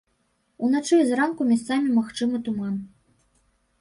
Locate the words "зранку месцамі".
1.11-1.93